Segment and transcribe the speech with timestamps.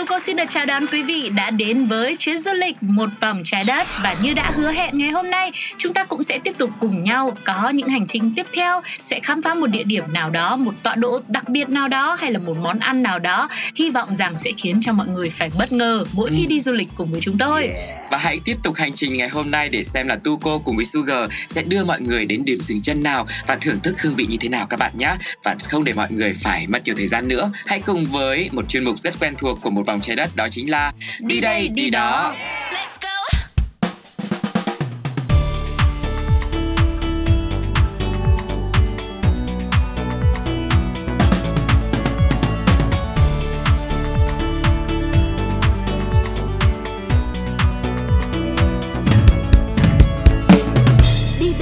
[0.00, 3.42] Tuko xin được chào đón quý vị đã đến với chuyến du lịch một vòng
[3.44, 3.86] trái đất.
[4.02, 7.02] Và như đã hứa hẹn ngày hôm nay chúng ta cũng sẽ tiếp tục cùng
[7.02, 10.56] nhau có những hành trình tiếp theo sẽ khám phá một địa điểm nào đó
[10.56, 13.48] một tọa độ đặc biệt nào đó hay là một món ăn nào đó.
[13.74, 16.72] Hy vọng rằng sẽ khiến cho mọi người phải bất ngờ mỗi khi đi du
[16.72, 17.70] lịch cùng với chúng tôi
[18.10, 20.84] và hãy tiếp tục hành trình ngày hôm nay để xem là Tuco cùng với
[20.84, 24.26] Sugar sẽ đưa mọi người đến điểm dừng chân nào và thưởng thức hương vị
[24.28, 25.14] như thế nào các bạn nhé.
[25.44, 28.68] Và không để mọi người phải mất nhiều thời gian nữa, hãy cùng với một
[28.68, 31.68] chuyên mục rất quen thuộc của một vòng trái đất đó chính là Đi đây,
[31.68, 32.34] đi đó.
[32.70, 32.76] Đi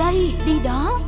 [0.08, 1.00] đây, đi đó.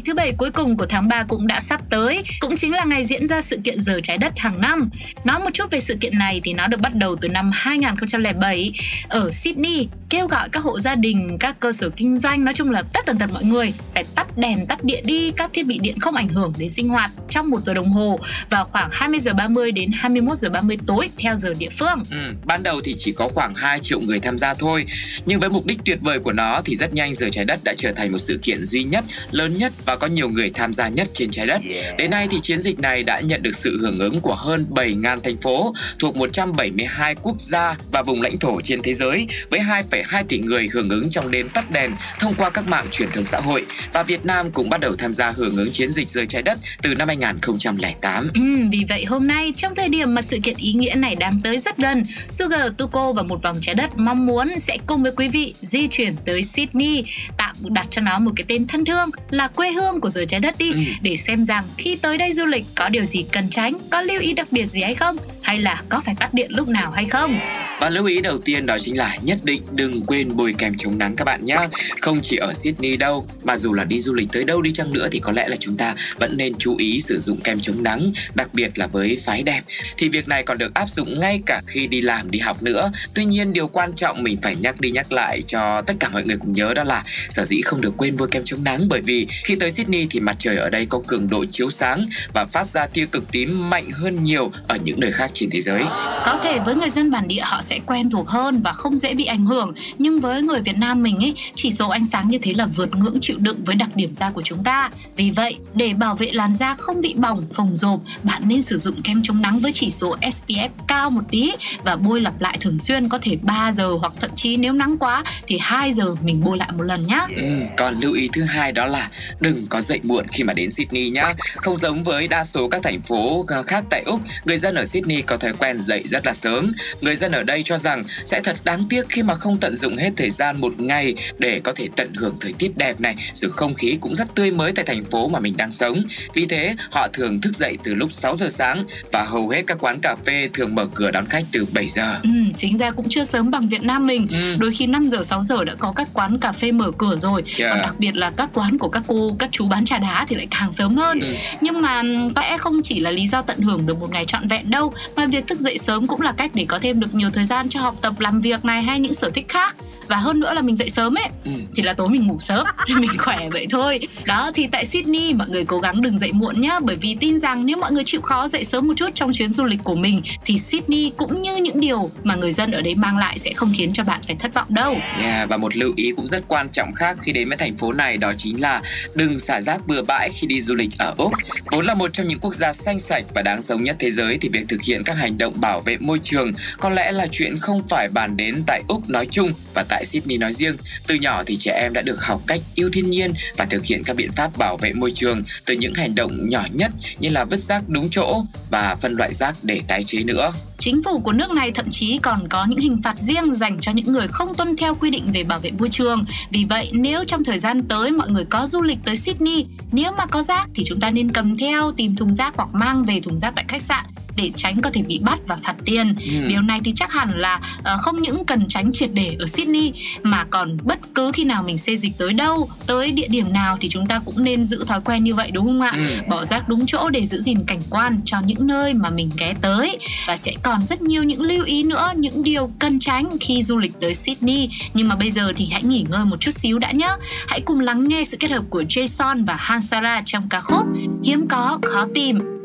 [0.00, 2.84] Ngày thứ bảy cuối cùng của tháng 3 cũng đã sắp tới, cũng chính là
[2.84, 4.90] ngày diễn ra sự kiện giờ trái đất hàng năm.
[5.24, 8.72] Nói một chút về sự kiện này thì nó được bắt đầu từ năm 2007
[9.08, 12.70] ở Sydney, kêu gọi các hộ gia đình, các cơ sở kinh doanh, nói chung
[12.70, 15.78] là tất tần tật mọi người phải tắt đèn, tắt điện đi, các thiết bị
[15.78, 19.20] điện không ảnh hưởng đến sinh hoạt trong một giờ đồng hồ vào khoảng 20
[19.20, 22.02] giờ 30 đến 21 giờ 30 tối theo giờ địa phương.
[22.10, 24.86] Ừ, ban đầu thì chỉ có khoảng 2 triệu người tham gia thôi
[25.26, 27.74] Nhưng với mục đích tuyệt vời của nó thì rất nhanh giờ trái đất đã
[27.76, 30.88] trở thành một sự kiện duy nhất, lớn nhất và có nhiều người tham gia
[30.88, 31.60] nhất trên trái đất.
[31.98, 35.20] Đến nay thì chiến dịch này đã nhận được sự hưởng ứng của hơn 7.000
[35.20, 40.24] thành phố thuộc 172 quốc gia và vùng lãnh thổ trên thế giới với 2,2
[40.28, 43.40] tỷ người hưởng ứng trong đêm tắt đèn thông qua các mạng truyền thông xã
[43.40, 43.66] hội.
[43.92, 46.58] Và Việt Nam cũng bắt đầu tham gia hưởng ứng chiến dịch rời trái đất
[46.82, 48.40] từ năm 2008 Ừ,
[48.72, 51.58] vì vậy hôm nay trong thời điểm mà sự kiện ý nghĩa này đang tới
[51.58, 55.28] rất gần, Sugar, Tuko và một vòng trái đất mong muốn sẽ cùng với quý
[55.28, 57.04] vị di chuyển tới Sydney,
[57.38, 60.40] tạm đặt cho nó một cái tên thân thương là quê hương của giờ trái
[60.40, 60.78] đất đi Ừ.
[61.02, 64.20] để xem rằng khi tới đây du lịch có điều gì cần tránh, có lưu
[64.20, 67.04] ý đặc biệt gì hay không, hay là có phải tắt điện lúc nào hay
[67.04, 67.38] không.
[67.80, 70.98] Và lưu ý đầu tiên đó chính là nhất định đừng quên bôi kem chống
[70.98, 71.56] nắng các bạn nhé.
[72.00, 74.92] Không chỉ ở Sydney đâu, mà dù là đi du lịch tới đâu đi chăng
[74.92, 77.82] nữa thì có lẽ là chúng ta vẫn nên chú ý sử dụng kem chống
[77.82, 79.60] nắng, đặc biệt là với phái đẹp.
[79.96, 82.90] Thì việc này còn được áp dụng ngay cả khi đi làm, đi học nữa.
[83.14, 86.22] Tuy nhiên điều quan trọng mình phải nhắc đi nhắc lại cho tất cả mọi
[86.24, 89.00] người cùng nhớ đó là sở dĩ không được quên bôi kem chống nắng bởi
[89.00, 92.46] vì khi tới Sydney thì mặt trời ở đây có cường độ chiếu sáng và
[92.52, 95.84] phát ra tia cực tím mạnh hơn nhiều ở những nơi khác trên thế giới.
[96.24, 99.14] Có thể với người dân bản địa họ sẽ quen thuộc hơn và không dễ
[99.14, 102.38] bị ảnh hưởng Nhưng với người Việt Nam mình ấy, chỉ số ánh sáng như
[102.42, 105.56] thế là vượt ngưỡng chịu đựng với đặc điểm da của chúng ta Vì vậy,
[105.74, 109.22] để bảo vệ làn da không bị bỏng, phồng rộp Bạn nên sử dụng kem
[109.22, 111.52] chống nắng với chỉ số SPF cao một tí
[111.84, 114.98] Và bôi lặp lại thường xuyên có thể 3 giờ hoặc thậm chí nếu nắng
[114.98, 117.42] quá thì 2 giờ mình bôi lại một lần nhá Ừ,
[117.76, 119.08] còn lưu ý thứ hai đó là
[119.40, 121.34] đừng có dậy muộn khi mà đến Sydney nhá.
[121.56, 125.22] Không giống với đa số các thành phố khác tại Úc, người dân ở Sydney
[125.22, 126.72] có thói quen dậy rất là sớm.
[127.00, 129.96] Người dân ở đây cho rằng sẽ thật đáng tiếc khi mà không tận dụng
[129.96, 133.50] hết thời gian một ngày để có thể tận hưởng thời tiết đẹp này, rồi
[133.50, 136.02] không khí cũng rất tươi mới tại thành phố mà mình đang sống.
[136.34, 139.78] Vì thế, họ thường thức dậy từ lúc 6 giờ sáng và hầu hết các
[139.80, 142.18] quán cà phê thường mở cửa đón khách từ 7 giờ.
[142.22, 144.56] Ừ, chính ra cũng chưa sớm bằng Việt Nam mình Ừ.
[144.58, 147.42] Đôi khi 5 giờ 6 giờ đã có các quán cà phê mở cửa rồi
[147.58, 147.70] Yeah.
[147.70, 150.36] Còn đặc biệt là các quán của các cô, các chú bán trà đá thì
[150.36, 151.20] lại càng sớm hơn.
[151.20, 151.34] Ừ.
[151.60, 154.24] Nhưng mà ừm, có lẽ không chỉ là lý do tận hưởng được một ngày
[154.24, 157.14] trọn vẹn đâu Mà việc thức dậy sớm cũng là cách để có thêm được
[157.14, 159.76] nhiều thời gian cho học tập, làm việc này hay những sở thích khác.
[160.08, 161.50] Và hơn nữa là mình dậy sớm ấy Ừ.
[161.76, 162.66] thì là tối mình ngủ sớm
[162.96, 163.98] mình khỏe vậy thôi.
[164.26, 166.80] Đó thì tại Sydney mọi người cố gắng đừng dậy muộn nhá.
[166.80, 169.48] Bởi vì tin rằng nếu mọi người chịu khó dậy sớm một chút trong chuyến
[169.48, 172.94] du lịch của mình thì Sydney cũng như những điều mà người dân ở đây
[172.94, 174.96] mang lại sẽ không khiến cho bạn phải thất vọng đâu.
[175.20, 177.92] Yeah, và một lưu ý cũng rất quan trọng khác khi đến với thành phố
[177.92, 178.82] này đó chính là
[179.14, 181.32] đừng xả rác bừa bãi khi đi du lịch ở Úc.
[181.72, 184.38] Vốn là một trong những quốc gia xanh sạch và đáng sống nhất thế giới
[184.40, 187.58] thì việc thực hiện các hành động bảo vệ môi trường có lẽ là chuyện
[187.58, 190.76] không phải bàn đến tại Úc nói chung và tại Sydney nói riêng.
[191.06, 194.04] Từ nhỏ thì trẻ em đã được học cách yêu thiên nhiên và thực hiện
[194.04, 196.90] các biện pháp bảo vệ môi trường, từ những hành động nhỏ nhất
[197.20, 200.52] như là vứt rác đúng chỗ và phân loại rác để tái chế nữa.
[200.80, 203.92] Chính phủ của nước này thậm chí còn có những hình phạt riêng dành cho
[203.92, 206.24] những người không tuân theo quy định về bảo vệ môi trường.
[206.50, 210.12] Vì vậy, nếu trong thời gian tới mọi người có du lịch tới Sydney, nếu
[210.18, 213.20] mà có rác thì chúng ta nên cầm theo, tìm thùng rác hoặc mang về
[213.20, 214.04] thùng rác tại khách sạn
[214.36, 216.14] để tránh có thể bị bắt và phạt tiền.
[216.18, 216.46] Ừ.
[216.48, 219.92] Điều này thì chắc hẳn là uh, không những cần tránh triệt để ở Sydney
[220.22, 223.78] mà còn bất cứ khi nào mình xê dịch tới đâu, tới địa điểm nào
[223.80, 225.92] thì chúng ta cũng nên giữ thói quen như vậy đúng không ạ?
[225.96, 226.02] Ừ.
[226.28, 229.54] Bỏ rác đúng chỗ để giữ gìn cảnh quan cho những nơi mà mình ghé
[229.60, 233.62] tới và sẽ còn rất nhiều những lưu ý nữa, những điều cần tránh khi
[233.62, 234.70] du lịch tới Sydney.
[234.94, 237.10] Nhưng mà bây giờ thì hãy nghỉ ngơi một chút xíu đã nhé.
[237.48, 240.86] Hãy cùng lắng nghe sự kết hợp của Jason và Hansara trong ca khúc
[241.24, 242.59] Hiếm có khó tìm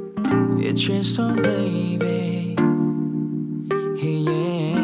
[0.59, 2.55] It's just so, baby.
[4.03, 4.77] Yeah.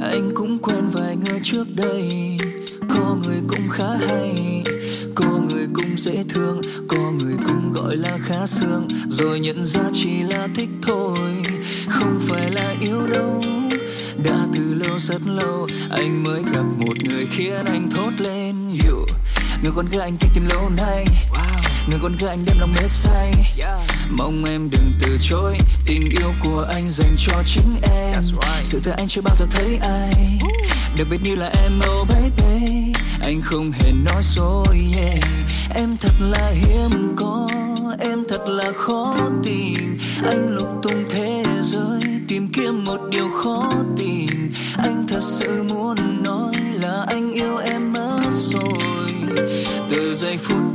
[0.00, 2.08] Anh cũng quen vài người trước đây.
[2.88, 4.62] Có người cũng khá hay.
[5.14, 6.60] Có người cũng dễ thương.
[6.88, 11.18] Có người cũng gọi là khá sương Rồi nhận ra chỉ là thích thôi.
[11.88, 13.40] Không phải là yêu đâu.
[14.24, 18.54] Đã từ lâu, rất lâu, Anh mới gặp một người khiến anh thốt lên.
[18.68, 19.06] You
[19.62, 21.04] Người con gái anh kia tìm lâu nay.
[21.30, 23.32] Wow người con gái anh đem lòng mê say.
[24.10, 28.22] Mong em đừng từ chối tình yêu của anh dành cho chính em.
[28.62, 30.38] Sự thật anh chưa bao giờ thấy ai.
[30.98, 32.92] Đặc biệt như là em oh baby.
[33.20, 35.24] Anh không hề nói dối yeah.
[35.74, 37.48] em thật là hiếm có
[38.00, 39.98] em thật là khó tìm.
[40.24, 43.70] Anh lục tung thế giới tìm kiếm một điều khó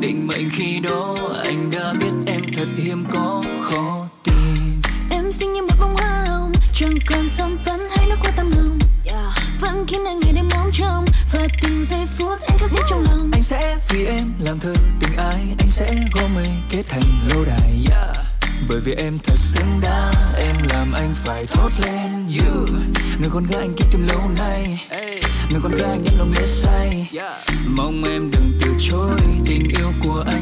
[0.10, 1.16] định mệnh khi đó
[1.46, 6.26] anh đã biết em thật hiếm có khó tìm em xinh như một bông hoa
[6.28, 8.80] hồng chẳng còn son phấn hay nước hoa tầm hồng
[9.62, 13.04] vẫn khiến anh ngày đêm ngóng trông và từng giây phút anh khắc ghi trong
[13.04, 13.32] lòng.
[13.34, 17.46] Anh sẽ vì em làm thơ tình ái anh sẽ gom mây kết thành lâu
[17.48, 17.86] đài.
[17.92, 18.18] Yeah.
[18.70, 22.28] bởi vì em thật xứng đáng em làm anh phải thốt lên.
[22.28, 22.66] You
[23.20, 24.86] người con gái anh kia tìm lâu nay.
[25.52, 27.10] Người con gái anh đem lòng mê say.
[27.78, 29.20] Mong em đừng từ chối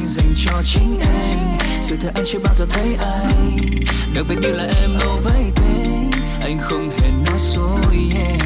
[0.08, 1.38] dành cho chính em.
[1.80, 3.32] Sự thật anh chưa bao giờ thấy ai.
[4.14, 5.78] Đặc biệt như là em oh baby
[6.42, 8.40] anh không hề nói dối yeah.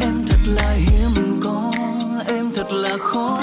[0.00, 1.72] em thật là hiếm có,
[2.26, 3.40] em thật là khó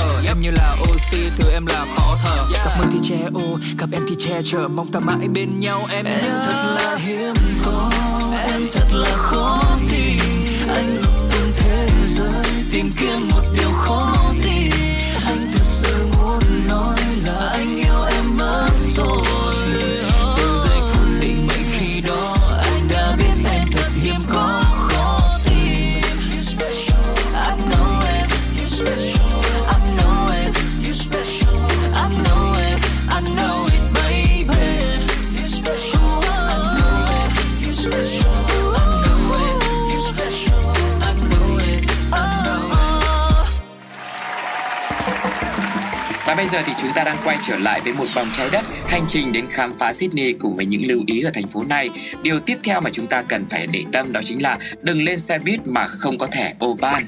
[0.00, 2.46] ở em như là oxy thứ em là khó thở.
[2.64, 4.68] Gặp mơ thì che ô gặp em thì che chở.
[4.68, 6.42] Mong ta mãi bên nhau em em nhớ.
[6.46, 7.90] thật là hiếm có
[8.52, 10.19] em thật là khó tìm
[46.30, 48.64] Và bây giờ thì chúng ta đang quay trở lại với một vòng trái đất,
[48.86, 51.90] hành trình đến khám phá Sydney cùng với những lưu ý ở thành phố này.
[52.22, 55.18] Điều tiếp theo mà chúng ta cần phải để tâm đó chính là đừng lên
[55.18, 57.04] xe buýt mà không có thẻ Oban.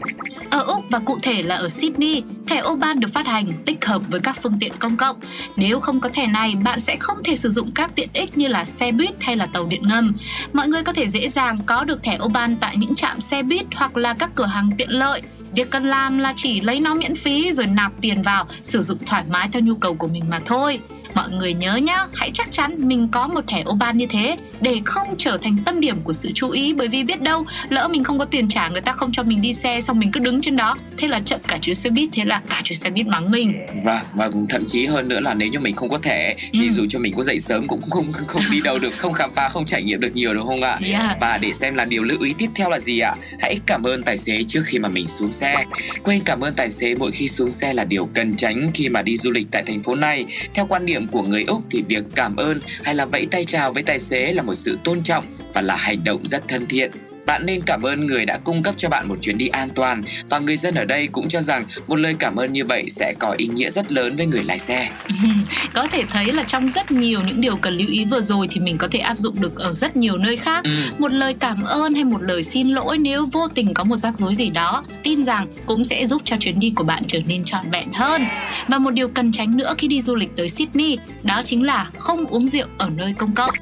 [0.50, 4.02] Ở Úc và cụ thể là ở Sydney, thẻ Oban được phát hành tích hợp
[4.08, 5.16] với các phương tiện công cộng.
[5.56, 8.48] Nếu không có thẻ này, bạn sẽ không thể sử dụng các tiện ích như
[8.48, 10.16] là xe buýt hay là tàu điện ngầm.
[10.52, 13.66] Mọi người có thể dễ dàng có được thẻ Oban tại những trạm xe buýt
[13.74, 15.22] hoặc là các cửa hàng tiện lợi.
[15.54, 18.98] Việc cần làm là chỉ lấy nó miễn phí rồi nạp tiền vào, sử dụng
[19.06, 20.80] thoải mái theo nhu cầu của mình mà thôi
[21.14, 24.36] mọi người nhớ nhá hãy chắc chắn mình có một thẻ ô ban như thế
[24.60, 27.88] để không trở thành tâm điểm của sự chú ý bởi vì biết đâu lỡ
[27.88, 30.20] mình không có tiền trả người ta không cho mình đi xe xong mình cứ
[30.20, 32.90] đứng trên đó thế là chậm cả chuyến xe buýt thế là cả chuyến xe
[32.90, 33.54] buýt mắng mình
[33.84, 36.58] Vâng, và thậm chí hơn nữa là nếu như mình không có thẻ Ừ.
[36.62, 39.30] thì dù cho mình có dậy sớm cũng không không, đi đâu được, không khám
[39.34, 40.78] phá, không trải nghiệm được nhiều đúng không ạ?
[40.90, 41.20] yeah.
[41.20, 43.14] Và để xem là điều lưu ý tiếp theo là gì ạ?
[43.40, 45.64] Hãy cảm ơn tài xế trước khi mà mình xuống xe.
[46.02, 49.02] Quên cảm ơn tài xế mỗi khi xuống xe là điều cần tránh khi mà
[49.02, 50.24] đi du lịch tại thành phố này.
[50.54, 53.72] Theo quan nghiệm của người Úc thì việc cảm ơn hay là vẫy tay chào
[53.72, 56.90] với tài xế là một sự tôn trọng và là hành động rất thân thiện.
[57.26, 60.02] Bạn nên cảm ơn người đã cung cấp cho bạn một chuyến đi an toàn
[60.30, 63.14] và người dân ở đây cũng cho rằng một lời cảm ơn như vậy sẽ
[63.18, 64.88] có ý nghĩa rất lớn với người lái xe.
[65.74, 68.60] có thể thấy là trong rất nhiều những điều cần lưu ý vừa rồi thì
[68.60, 70.70] mình có thể áp dụng được ở rất nhiều nơi khác Ừ.
[70.98, 74.18] một lời cảm ơn hay một lời xin lỗi nếu vô tình có một rắc
[74.18, 77.44] rối gì đó tin rằng cũng sẽ giúp cho chuyến đi của bạn trở nên
[77.44, 78.24] trọn vẹn hơn
[78.68, 81.90] và một điều cần tránh nữa khi đi du lịch tới Sydney đó chính là
[81.98, 83.54] không uống rượu ở nơi công cộng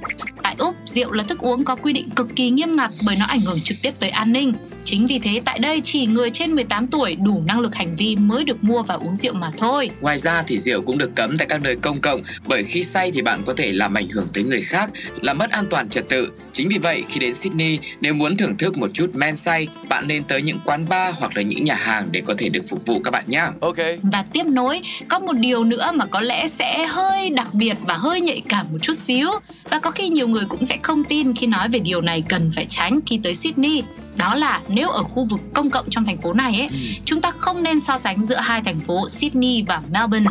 [0.50, 3.26] tại Úc rượu là thức uống có quy định cực kỳ nghiêm ngặt bởi nó
[3.26, 4.54] ảnh hưởng trực tiếp tới an ninh
[4.84, 8.16] Chính vì thế tại đây chỉ người trên 18 tuổi đủ năng lực hành vi
[8.16, 9.90] mới được mua và uống rượu mà thôi.
[10.00, 13.12] Ngoài ra thì rượu cũng được cấm tại các nơi công cộng bởi khi say
[13.12, 14.90] thì bạn có thể làm ảnh hưởng tới người khác,
[15.22, 16.28] làm mất an toàn trật tự.
[16.52, 20.08] Chính vì vậy khi đến Sydney, nếu muốn thưởng thức một chút men say, bạn
[20.08, 22.86] nên tới những quán bar hoặc là những nhà hàng để có thể được phục
[22.86, 23.42] vụ các bạn nhé.
[23.60, 23.76] Ok.
[24.02, 27.94] Và tiếp nối, có một điều nữa mà có lẽ sẽ hơi đặc biệt và
[27.94, 29.28] hơi nhạy cảm một chút xíu
[29.70, 32.50] và có khi nhiều người cũng sẽ không tin khi nói về điều này cần
[32.56, 33.82] phải tránh khi tới Sydney.
[34.16, 36.76] Đó là nếu ở khu vực công cộng trong thành phố này ấy, Ừ.
[37.04, 40.26] chúng ta không nên so sánh giữa hai thành phố Sydney và Melbourne.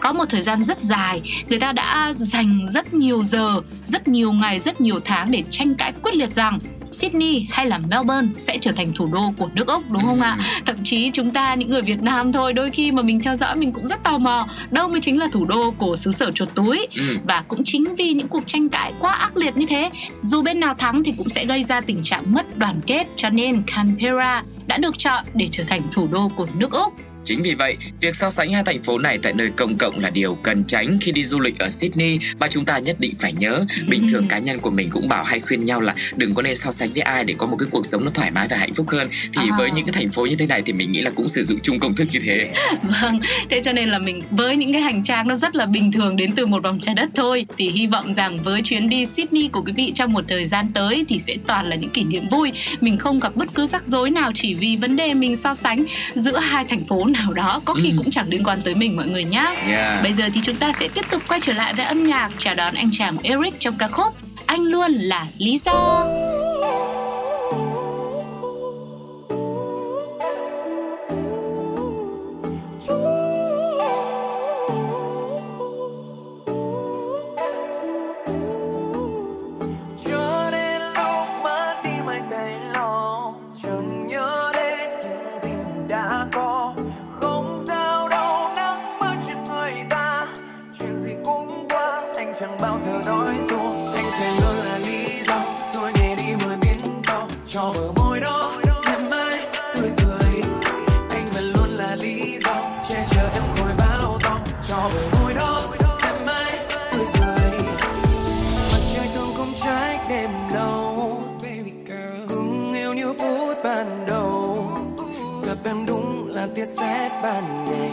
[0.00, 4.32] Có một thời gian rất dài, người ta đã dành rất nhiều giờ, rất nhiều
[4.32, 6.58] ngày, rất nhiều tháng để tranh cãi quyết liệt rằng
[6.92, 10.38] Sydney hay là Melbourne sẽ trở thành thủ đô của nước Úc đúng không ạ?
[10.66, 13.56] Thậm chí chúng ta những người Việt Nam thôi đôi khi mà mình theo dõi
[13.56, 16.48] mình cũng rất tò mò đâu mới chính là thủ đô của xứ sở chuột
[16.54, 17.02] túi Ừ.
[17.24, 20.60] và cũng chính vì những cuộc tranh cãi quá ác liệt như thế dù bên
[20.60, 24.42] nào thắng thì cũng sẽ gây ra tình trạng mất đoàn kết cho nên Canberra
[24.66, 26.92] đã được chọn để trở thành thủ đô của nước Úc
[27.24, 30.10] Chính vì vậy, việc so sánh hai thành phố này tại nơi công cộng là
[30.10, 33.32] điều cần tránh khi đi du lịch ở Sydney mà chúng ta nhất định phải
[33.32, 33.64] nhớ.
[33.88, 36.56] Bình thường cá nhân của mình cũng bảo hay khuyên nhau là đừng có nên
[36.56, 38.74] so sánh với ai để có một cái cuộc sống nó thoải mái và hạnh
[38.74, 39.08] phúc hơn.
[39.32, 39.56] Thì À.
[39.58, 41.58] với những cái thành phố như thế này thì mình nghĩ là cũng sử dụng
[41.62, 42.52] chung công thức như thế.
[43.02, 45.92] Vâng, thế cho nên là mình với những cái hành trang nó rất là bình
[45.92, 49.06] thường đến từ một vòng trái đất thôi thì hy vọng rằng với chuyến đi
[49.06, 52.04] Sydney của quý vị trong một thời gian tới thì sẽ toàn là những kỷ
[52.04, 52.52] niệm vui.
[52.80, 55.84] Mình không gặp bất cứ rắc rối nào chỉ vì vấn đề mình so sánh
[56.14, 57.94] giữa hai thành phố nào đó có khi Ừ.
[57.98, 59.54] cũng chẳng liên quan tới mình mọi người nhé.
[59.68, 60.02] Yeah.
[60.02, 62.54] Bây giờ thì chúng ta sẽ tiếp tục quay trở lại với âm nhạc chào
[62.54, 64.14] đón anh chàng Eric trong ca khúc
[64.46, 66.06] Anh luôn là lý do.
[117.22, 117.90] Ban ngày.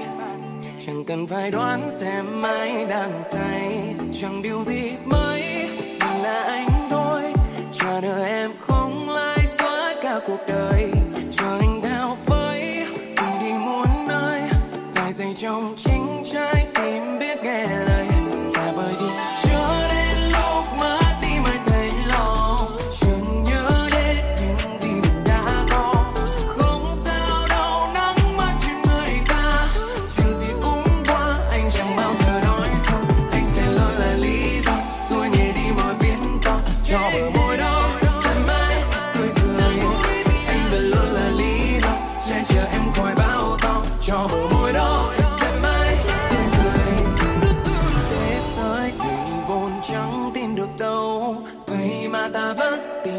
[0.80, 3.96] Chẳng cần phải đoán xem ai đang say.
[4.14, 5.70] Chẳng điều gì mới
[6.24, 7.22] là anh thôi.
[7.74, 10.69] Chờ đợi em không lại xóa cả cuộc đời.
[52.12, 53.19] Vậy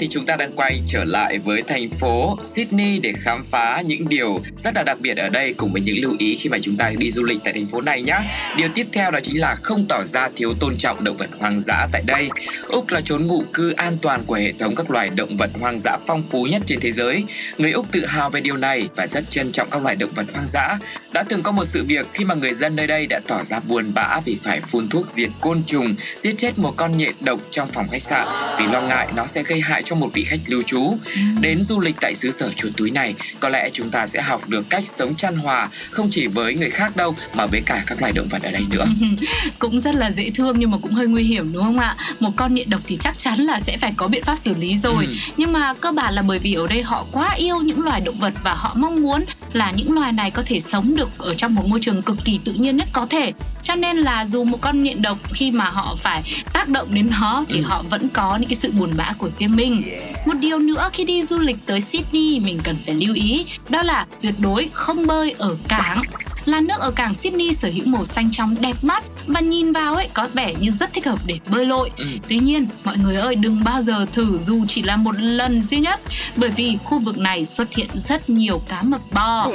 [0.00, 4.08] thì chúng ta đang quay trở lại với thành phố Sydney để khám phá những
[4.08, 6.76] điều rất là đặc biệt ở đây cùng với những lưu ý khi mà chúng
[6.76, 8.18] ta đi du lịch tại thành phố này nhé.
[8.56, 11.60] Điều tiếp theo đó chính là không tỏ ra thiếu tôn trọng động vật hoang
[11.60, 12.28] dã tại đây.
[12.68, 15.78] Úc là chốn ngụ cư an toàn của hệ thống các loài động vật hoang
[15.80, 17.24] dã phong phú nhất trên thế giới.
[17.58, 20.26] Người Úc tự hào về điều này và rất trân trọng các loài động vật
[20.32, 20.78] hoang dã.
[21.12, 23.60] Đã từng có một sự việc khi mà người dân nơi đây đã tỏ ra
[23.60, 27.40] buồn bã vì phải phun thuốc diệt côn trùng, giết chết một con nhện độc
[27.50, 30.40] trong phòng khách sạn vì lo ngại nó sẽ gây hại cho một vị khách
[30.46, 30.96] lưu trú.
[31.40, 34.48] Đến du lịch tại xứ sở chuột túi này, có lẽ chúng ta sẽ học
[34.48, 38.00] được cách sống chan hòa không chỉ với người khác đâu mà với cả các
[38.00, 38.86] loài động vật ở đây nữa.
[39.58, 42.30] cũng rất là dễ thương nhưng mà cũng hơi nguy hiểm đúng không ạ một
[42.36, 45.06] con nhện độc thì chắc chắn là sẽ phải có biện pháp xử lý rồi
[45.06, 45.12] Ừ.
[45.36, 48.18] nhưng mà cơ bản là bởi vì ở đây họ quá yêu những loài động
[48.18, 51.54] vật và họ mong muốn là những loài này có thể sống được ở trong
[51.54, 53.32] một môi trường cực kỳ tự nhiên nhất có thể.
[53.62, 57.10] Cho nên là dù một con nhện độc khi mà họ phải tác động đến
[57.20, 57.62] nó thì Ừ.
[57.64, 59.82] họ vẫn có những cái sự buồn bã của riêng mình.
[60.26, 63.82] Một điều nữa khi đi du lịch tới Sydney mình cần phải lưu ý đó
[63.82, 66.02] là tuyệt đối không bơi ở cảng
[66.44, 69.94] là nước ở cảng Sydney sở hữu màu xanh trong đẹp mắt và nhìn vào
[69.94, 71.90] ấy có vẻ như rất thích hợp để bơi lội.
[71.96, 72.04] Ừ.
[72.28, 75.78] Tuy nhiên, mọi người ơi đừng bao giờ thử dù chỉ là một lần duy
[75.78, 76.00] nhất
[76.36, 79.50] bởi vì khu vực này xuất hiện rất nhiều cá mập bo.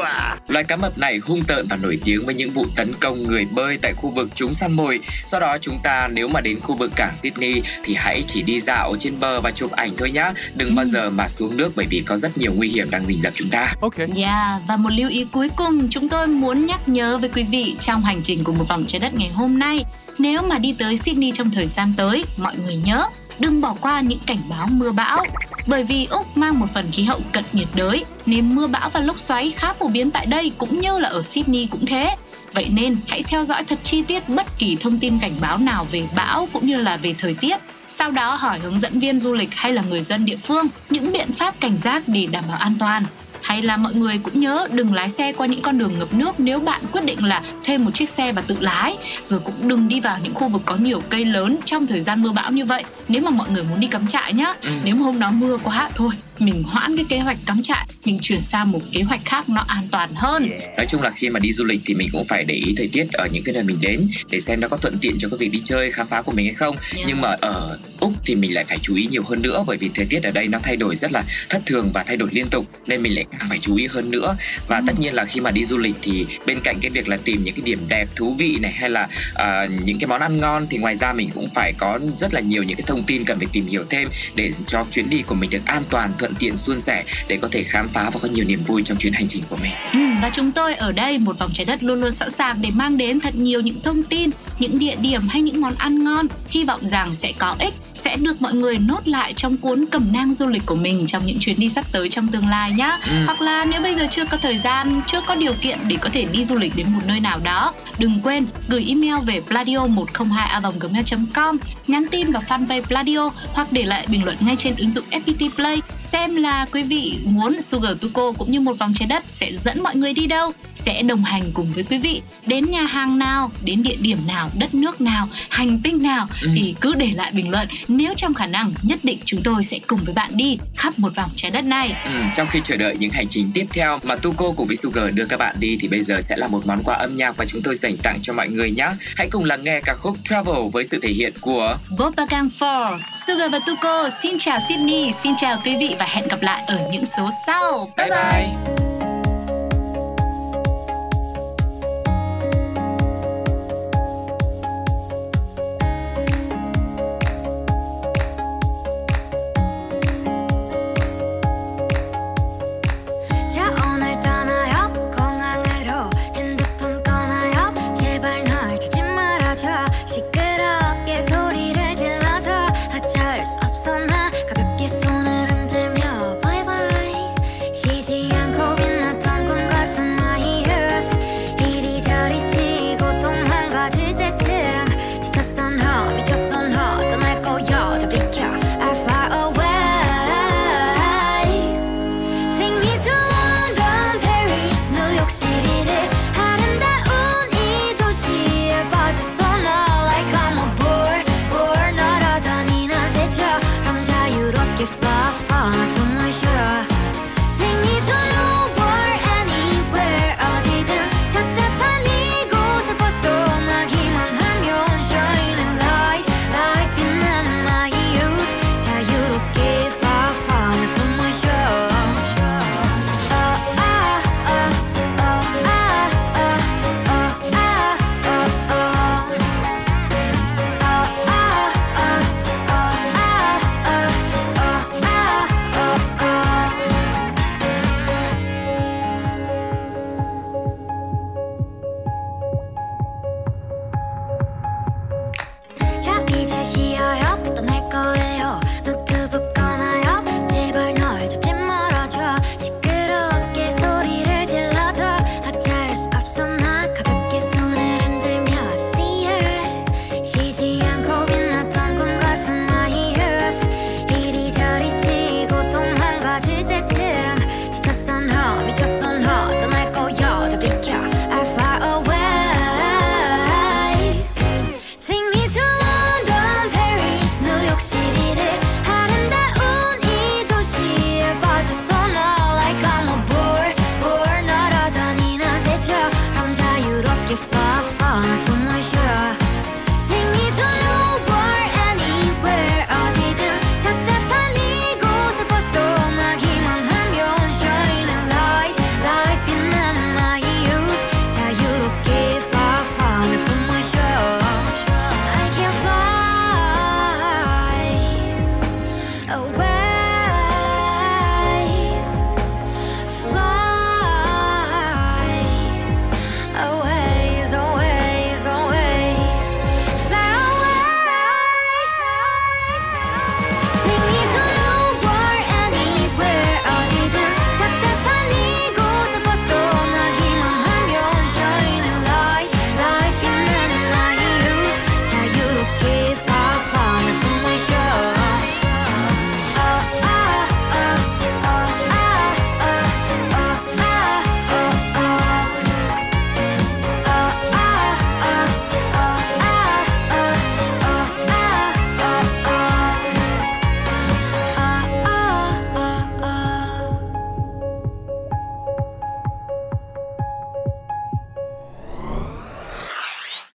[0.48, 3.46] Loài cá mập này hung tợn và nổi tiếng với những vụ tấn công người
[3.46, 5.00] bơi tại khu vực chúng săn mồi.
[5.26, 8.60] Do đó chúng ta nếu mà đến khu vực cảng Sydney thì hãy chỉ đi
[8.60, 10.32] dạo trên bờ và chụp ảnh thôi nhá.
[10.56, 13.22] Đừng bao giờ mà xuống nước bởi vì có rất nhiều nguy hiểm đang rình
[13.22, 13.74] rập chúng ta.
[13.82, 14.08] Okay.
[14.16, 17.76] Yeah, và một lưu ý cuối cùng chúng tôi muốn nhắc nhớ với quý vị
[17.80, 19.86] trong hành trình của một vòng trái đất ngày hôm nay.
[20.18, 23.08] Nếu mà đi tới Sydney trong thời gian tới, mọi người nhớ
[23.40, 25.24] đừng bỏ qua những cảnh báo mưa bão.
[25.68, 29.00] Bởi vì Úc mang một phần khí hậu cận nhiệt đới, nên mưa bão và
[29.00, 32.16] lốc xoáy khá phổ biến tại đây cũng như là ở Sydney cũng thế.
[32.54, 35.88] Vậy nên hãy theo dõi thật chi tiết bất kỳ thông tin cảnh báo nào
[35.92, 37.58] về bão cũng như là về thời tiết.
[37.90, 41.12] Sau đó hỏi hướng dẫn viên du lịch hay là người dân địa phương những
[41.12, 43.06] biện pháp cảnh giác để đảm bảo an toàn.
[43.46, 46.40] Hay là mọi người cũng nhớ đừng lái xe qua những con đường ngập nước
[46.40, 48.96] nếu bạn quyết định là thuê một chiếc xe và tự lái.
[49.24, 52.22] Rồi cũng đừng đi vào những khu vực có nhiều cây lớn trong thời gian
[52.22, 52.84] mưa bão như vậy.
[53.08, 54.70] Nếu mà mọi người muốn đi cắm trại nhá, Ừ.
[54.84, 58.20] nếu mà hôm đó mưa quá thôi, mình hoãn cái kế hoạch cắm trại, mình
[58.22, 60.50] chuyển sang một kế hoạch khác nó an toàn hơn.
[60.78, 62.88] Nói chung là khi mà đi du lịch thì mình cũng phải để ý thời
[62.88, 65.38] tiết ở những cái nơi mình đến để xem nó có thuận tiện cho cái
[65.38, 66.76] việc đi chơi khám phá của mình hay không.
[66.96, 67.08] Yeah.
[67.08, 69.90] Nhưng mà ở Úc thì mình lại phải chú ý nhiều hơn nữa bởi vì
[69.94, 72.48] thời tiết ở đây nó thay đổi rất là thất thường và thay đổi liên
[72.50, 74.36] tục nên mình lại càng phải chú ý hơn nữa.
[74.68, 77.18] Và tất nhiên là khi mà đi du lịch thì bên cạnh cái việc là
[77.18, 80.40] tìm những cái điểm đẹp thú vị này hay là à, những cái món ăn
[80.40, 83.26] ngon thì ngoài ra mình cũng phải có rất là nhiều những cái thông tin
[83.26, 86.34] cần phải tìm hiểu thêm để cho chuyến đi của mình được an toàn, thuận
[86.40, 89.14] tiện, suôn sẻ để có thể khám phá và có nhiều niềm vui trong chuyến
[89.14, 89.72] hành trình của mình.
[89.94, 92.70] Ừ, và chúng tôi ở đây một vòng trái đất luôn luôn sẵn sàng để
[92.74, 96.28] mang đến thật nhiều những thông tin, những địa điểm hay những món ăn ngon.
[96.50, 100.14] Hy vọng rằng sẽ có ích, sẽ được mọi người nốt lại trong cuốn cẩm
[100.14, 102.98] nang du lịch của mình trong những chuyến đi sắp tới trong tương lai nhé.
[103.10, 103.16] Ừ.
[103.26, 106.10] Hoặc là nếu bây giờ chưa có thời gian, chưa có điều kiện để có
[106.14, 109.88] thể đi du lịch đến một nơi nào đó, đừng quên gửi email về pladio
[109.88, 114.76] 102 gmail com nhắn tin vào fanpage Pladio hoặc để lại bình luận ngay trên
[114.76, 118.80] ứng dụng FPT Play xem là quý vị muốn Sugar to Go cũng như một
[118.80, 121.84] vòng trái đất sẽ dẫn mọi người người đi đâu, sẽ đồng hành cùng với
[121.84, 126.04] quý vị đến nhà hàng nào, đến địa điểm nào, đất nước nào, hành tinh
[126.04, 126.50] nào Ừ.
[126.56, 127.68] thì cứ để lại bình luận.
[127.88, 131.16] Nếu trong khả năng, nhất định chúng tôi sẽ cùng với bạn đi khắp một
[131.16, 131.96] vòng trái đất này.
[132.06, 135.14] Ừ, trong khi chờ đợi những hành trình tiếp theo mà Tuko cùng với Sugar
[135.14, 137.46] đưa các bạn đi thì bây giờ sẽ là một món quà âm nhạc mà
[137.48, 138.88] chúng tôi dành tặng cho mọi người nhé.
[139.18, 143.52] Hãy cùng lắng nghe ca khúc Travel với sự thể hiện của Vopagang 4, Sugar
[143.52, 147.06] và Tuko xin chào Sydney, xin chào quý vị và hẹn gặp lại ở những
[147.18, 147.94] số sau.
[147.98, 148.75] Bye bye.